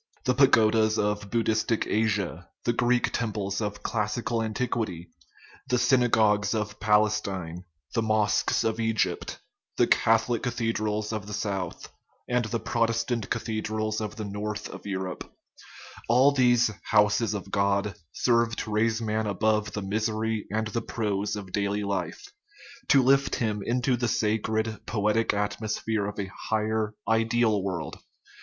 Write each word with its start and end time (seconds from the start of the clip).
The 0.25 0.33
pagodas 0.33 0.97
of 0.97 1.29
Buddhistic 1.29 1.85
Asia, 1.85 2.49
the 2.63 2.73
Greek 2.73 3.11
temples 3.11 3.61
of 3.61 3.83
classical 3.83 4.41
antiquity, 4.41 5.09
the 5.67 5.77
synagogues 5.77 6.55
of 6.55 6.79
Palestine, 6.79 7.65
the 7.93 8.01
mosques 8.01 8.63
of 8.63 8.79
Egypt, 8.79 9.37
the 9.77 9.85
Catholic 9.85 10.41
cathe 10.41 10.73
drals 10.73 11.13
of 11.13 11.27
the 11.27 11.33
south, 11.35 11.93
and 12.27 12.45
the 12.45 12.59
Protestant 12.59 13.29
cathedrals 13.29 14.01
of 14.01 14.15
the 14.15 14.25
north, 14.25 14.67
of 14.69 14.87
Europe 14.87 15.31
all 16.09 16.31
these" 16.31 16.71
houses 16.91 17.35
of 17.35 17.51
God" 17.51 17.93
serve 18.11 18.55
to 18.55 18.71
raise 18.71 19.03
man 19.03 19.27
above 19.27 19.73
the 19.73 19.83
misery 19.83 20.47
and 20.51 20.65
the 20.69 20.81
prose 20.81 21.35
of 21.35 21.51
daily 21.51 21.83
life, 21.83 22.33
to 22.87 23.03
lift 23.03 23.35
him 23.35 23.61
into 23.63 23.95
the 23.95 24.07
sacred, 24.07 24.79
poetic 24.87 25.31
atmosphere 25.35 26.07
of 26.07 26.17
a 26.19 26.25
high 26.49 26.61
er, 26.63 26.95
ideal 27.07 27.61
world. 27.61 27.99